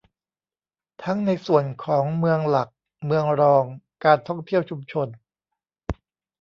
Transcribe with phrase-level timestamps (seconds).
[1.03, 2.69] ทั้งในส่วนของเมืองหลัก
[3.05, 3.63] เมืองรอง
[4.03, 5.07] การท่องเที่ยวชุมชน